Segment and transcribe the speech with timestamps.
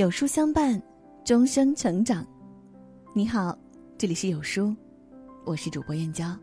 [0.00, 0.82] 有书相伴，
[1.26, 2.26] 终生成长。
[3.12, 3.54] 你好，
[3.98, 4.74] 这里是有书，
[5.44, 6.34] 我是主播燕娇。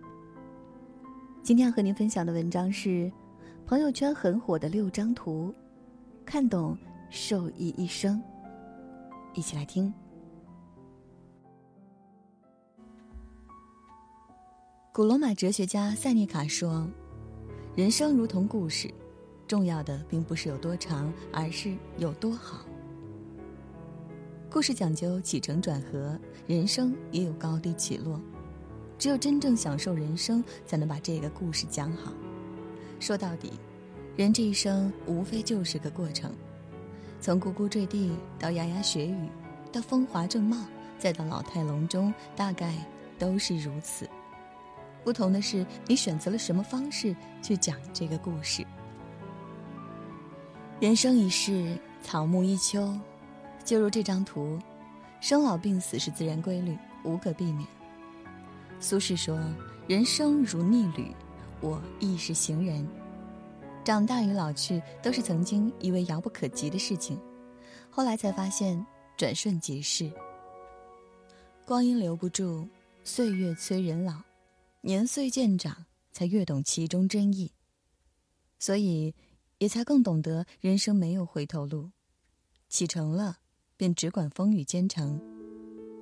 [1.41, 3.11] 今天要和您分享的文章是
[3.65, 5.51] 朋友圈很火的六张图，
[6.23, 6.77] 看懂
[7.09, 8.21] 受益一生。
[9.33, 9.91] 一起来听。
[14.93, 16.87] 古罗马哲学家塞涅卡说
[17.75, 18.87] ：“人生如同故事，
[19.47, 22.63] 重要的并不是有多长，而是有多好。”
[24.49, 28.19] 故事讲究起承转合，人生也有高低起落。
[28.97, 32.13] 只有真正享受人生，才能把这个故事讲好。
[32.97, 33.51] 说到底，
[34.15, 36.33] 人这一生无非就是个过程，
[37.19, 39.29] 从呱呱坠地到牙牙学语，
[39.69, 40.57] 到风华正茂，
[40.97, 42.73] 再到老态龙钟，大概
[43.19, 44.09] 都是如此。
[45.03, 48.65] 不同的是，你选择了什么方式去讲这个故事。
[50.79, 52.97] 人生一世，草木一秋。
[53.67, 54.57] 就如这张图，
[55.19, 57.67] 生老病死是自然规律，无可避免。
[58.79, 59.37] 苏轼说
[59.89, 61.13] ：“人生如逆旅，
[61.59, 62.87] 我亦是行人。
[63.83, 67.19] 长大与老去，都是曾经以为遥不可及的事情，
[67.89, 68.81] 后来才发现
[69.17, 70.09] 转瞬即逝。
[71.65, 72.69] 光阴留不住，
[73.03, 74.21] 岁月催人老，
[74.79, 77.51] 年岁渐长，才越懂其中真意。
[78.59, 79.13] 所以，
[79.57, 81.91] 也才更懂得人生没有回头路，
[82.69, 83.39] 启程了。”
[83.77, 85.21] 便只管风雨兼程，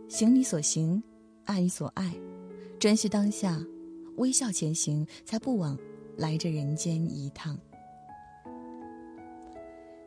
[0.08, 1.04] 行你所行，
[1.44, 2.16] 爱你所爱，
[2.80, 3.62] 珍惜当下，
[4.16, 5.78] 微笑前行，才不枉
[6.16, 7.60] 来这人间一趟。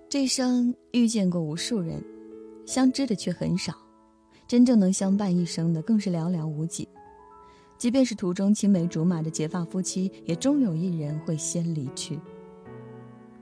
[0.09, 2.03] 这一生遇见过无数人，
[2.65, 3.75] 相知的却很少，
[4.47, 6.89] 真正能相伴一生的更是寥寥无几。
[7.77, 12.19] 即便是途中青梅竹马的结发夫妻，也终有一人会先离去。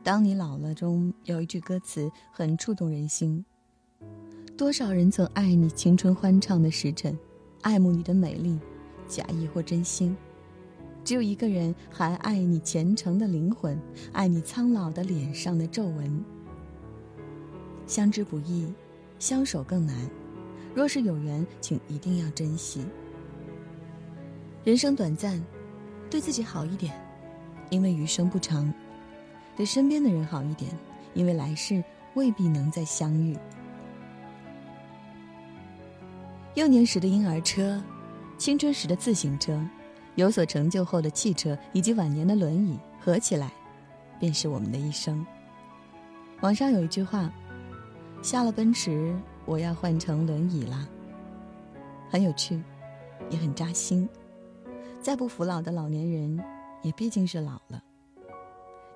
[0.02, 3.44] 当你老了中有一句歌词很触动人心。
[4.56, 7.16] 多少人曾爱你青春欢畅的时辰，
[7.60, 8.58] 爱慕你的美丽，
[9.06, 10.16] 假意或真心；
[11.04, 13.78] 只有一个人还爱你虔诚的灵魂，
[14.12, 16.24] 爱你苍老的脸上的皱纹。
[17.86, 18.72] 相知不易，
[19.18, 19.94] 相守更难。
[20.74, 22.82] 若是有缘，请一定要珍惜。
[24.64, 25.38] 人生短暂，
[26.08, 26.98] 对自己好一点，
[27.68, 28.72] 因为余生不长；
[29.54, 30.70] 对身边的人好一点，
[31.12, 31.84] 因为来世
[32.14, 33.36] 未必能再相遇。
[36.56, 37.82] 幼年时的婴儿车，
[38.38, 39.62] 青春时的自行车，
[40.14, 43.52] 有所成就后的汽车，以及晚年的轮椅，合起来，
[44.18, 45.24] 便是我们的一生。
[46.40, 47.30] 网上有一句话
[48.24, 50.88] ：“下了奔驰，我要换成轮椅啦。”
[52.08, 52.62] 很有趣，
[53.28, 54.08] 也很扎心。
[55.02, 56.42] 再不服老的老年人，
[56.80, 57.84] 也毕竟是老了。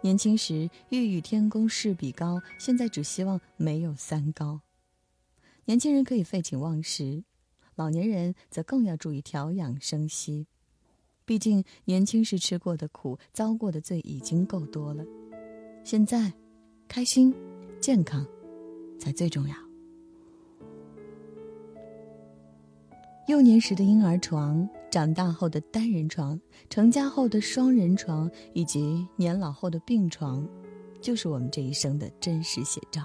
[0.00, 4.62] 年轻时欲与天公试比高，现在只希望没有三高。
[5.66, 7.22] 年轻人可以废寝忘食。
[7.80, 10.46] 老年人则更要注意调养生息，
[11.24, 15.02] 毕竟年轻时吃过的苦、遭过的罪已经够多了。
[15.82, 16.30] 现在，
[16.86, 17.34] 开心、
[17.80, 18.26] 健康，
[18.98, 19.56] 才最重要。
[23.28, 30.47] 幼年时的婴儿床，长大后的单人床，成家后的双人床，以及年老后的病床，
[31.00, 33.02] 就是我们这一生的真实写照。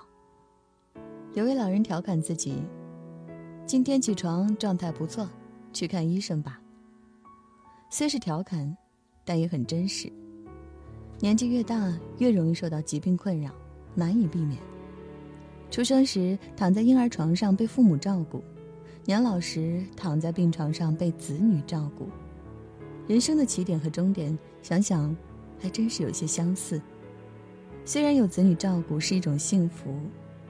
[1.33, 2.61] 有位老人调侃自己。
[3.67, 5.27] 今天起床状态不错，
[5.73, 6.61] 去看医生吧。
[7.89, 8.77] 虽是调侃，
[9.23, 10.11] 但也很真实。
[11.19, 13.49] 年纪越大，越容易受到疾病困扰，
[13.95, 14.59] 难以避免。
[15.71, 18.39] 出生时躺在婴儿床上被父母照顾，
[19.03, 22.07] 年老时躺在病床上被子女照顾。
[23.07, 25.15] 人生的起点和终点，想想
[25.59, 26.79] 还真是有些相似。
[27.83, 29.99] 虽然有子女照顾是一种幸福，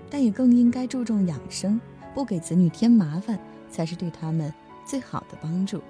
[0.10, 1.80] 但也更应该注重养生。
[2.16, 3.38] 不给子女添麻烦，
[3.70, 4.52] 才是对他们
[4.86, 5.82] 最好的帮助。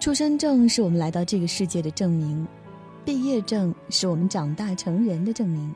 [0.00, 2.46] 出生证是我们来到这个世界的证明，
[3.04, 5.72] 毕业证是我们长大成人的证明，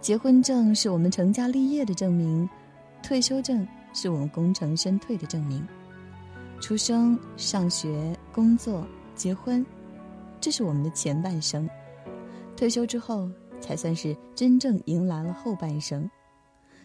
[0.00, 2.48] 结婚证是我们成家立业的证明，
[3.02, 5.66] 退休证是我们功成身退的证明。
[6.60, 9.64] 出生、上学、工作、结婚，
[10.38, 11.68] 这是我们的前半生。
[12.54, 13.28] 退休之后。
[13.60, 16.08] 才算是真正迎来了后半生，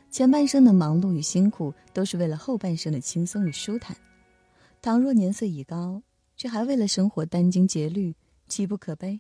[0.10, 3.96] 前半生的忙碌与辛苦，都是为了后半生的轻松与舒坦。
[4.82, 6.02] 倘若年岁已高，
[6.36, 8.16] 却还为了生活殚精竭虑，
[8.48, 9.20] 岂不可悲？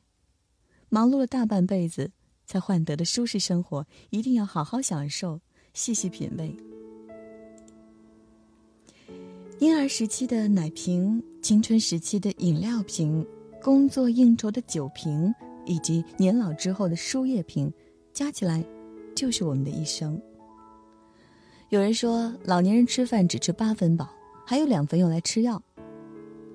[0.89, 2.11] 忙碌了大半辈子
[2.45, 5.39] 才换得的舒适生活，一定要好好享受，
[5.73, 6.55] 细细品味。
[9.59, 13.25] 婴儿时期的奶瓶，青春时期的饮料瓶，
[13.61, 15.33] 工作应酬的酒瓶。
[15.65, 17.71] 以及年老之后的输液瓶，
[18.11, 18.63] 加起来，
[19.15, 20.21] 就是我们的一生。
[21.69, 24.09] 有人说，老年人吃饭只吃八分饱，
[24.45, 25.61] 还有两分用来吃药，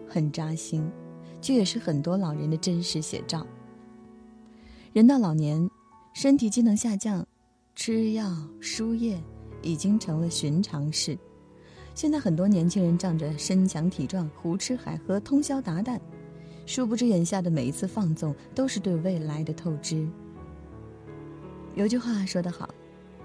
[0.06, 0.88] 很扎心，
[1.40, 3.46] 这也是很多老人的真实写照。
[4.92, 5.68] 人到老年，
[6.14, 7.26] 身体机能下降，
[7.74, 9.20] 吃药输液
[9.62, 11.18] 已经成了寻常事。
[11.94, 15.98] 现在很多年轻人仗着身强体壮，胡吃海喝，通宵达旦，
[16.68, 20.06] 殊不知眼下的每一次放纵都是对未来的透支。
[21.74, 22.68] 有句话说得好，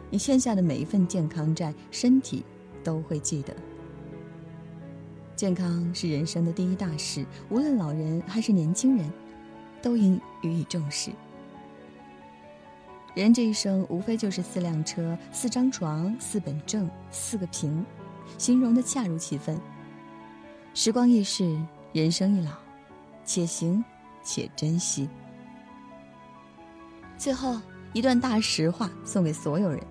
[0.09, 2.45] 你欠下的每一份健康债，身体
[2.85, 3.53] 都会记得。
[5.35, 9.11] 健康是人生的第一大事，无论老人还是年轻人，
[9.81, 11.11] 都应予以重视。
[13.13, 17.85] 人这一生无非就是四辆车、四张床、四本证、四个屏，
[18.37, 19.59] 形容的恰如其分。
[20.73, 21.59] 时光易逝，
[21.91, 22.51] 人生易老，
[23.25, 23.83] 且行
[24.23, 25.07] 且珍惜。
[27.17, 27.59] 最后
[27.93, 29.81] 一段大实话送给所有人：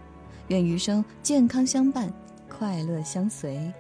[0.49, 2.13] 愿余生健康相伴，
[2.49, 3.73] 快乐相随。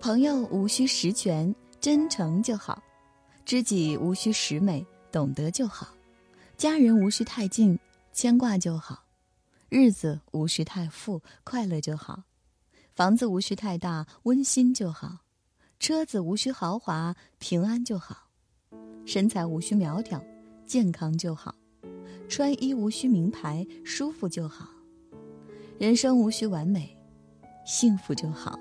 [0.00, 2.78] 朋友无需十全，真诚就好；
[3.44, 5.86] 知己无需十美，懂得就好；
[6.56, 7.78] 家人无需太近。
[8.12, 9.02] 牵挂就好，
[9.68, 12.22] 日子无需太富，快乐就好；
[12.94, 15.23] 房子无需太大，温馨就好；
[15.84, 18.16] 车子无需豪华，平安就好；
[19.04, 20.18] 身材无需苗条，
[20.64, 21.54] 健康就好；
[22.26, 24.64] 穿衣无需名牌，舒服就好；
[25.78, 26.96] 人生无需完美，
[27.66, 28.58] 幸福就好。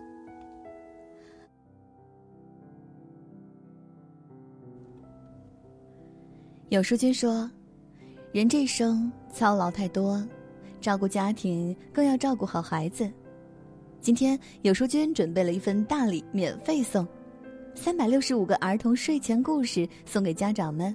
[6.68, 7.50] 有书君说。
[8.34, 10.22] 人这一生操劳太多，
[10.82, 13.10] 照顾家庭更要照顾好孩子。
[14.04, 17.08] 今天有书君准备了一份大礼，免费送，
[17.74, 20.94] 三百六十五个儿童睡前故事送给家长们，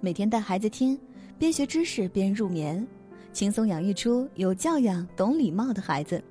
[0.00, 0.98] 每天带孩子听，
[1.38, 2.84] 边学知识边入眠，
[3.30, 6.24] 轻松养育出有教养、懂礼貌的孩子。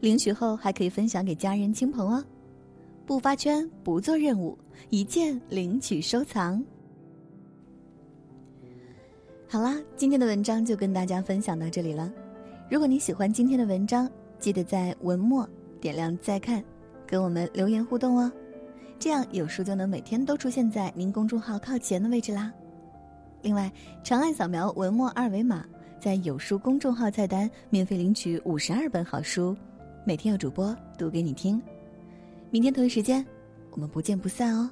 [0.00, 2.24] 领取后还可以分享给家人亲朋哦，
[3.04, 4.56] 不发圈，不做任务，
[4.88, 6.64] 一键领取收藏。
[9.46, 12.10] 好啦，今天的文章就跟大家分享到这里了。
[12.70, 15.46] 如果你喜欢今天的文章，记得在文末
[15.80, 16.62] 点亮再看，
[17.06, 18.30] 跟我们留言互动哦，
[18.98, 22.52] 这样有书就能每天都出现在您公众号靠前的位置啦。
[23.42, 23.70] 另外，
[24.02, 25.64] 长按扫描文末二维码，
[26.00, 29.56] 在有书公众号菜单免费领取五十二本好书，
[30.04, 31.60] 每天有主播读给你听。
[32.50, 33.24] 明天同一时间，
[33.70, 34.68] 我们不见不散哦。